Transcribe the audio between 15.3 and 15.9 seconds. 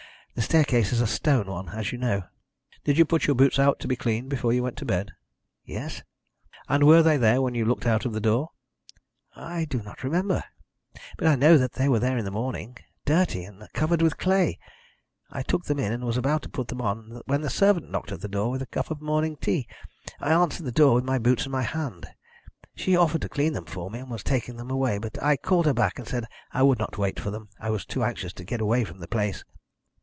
took them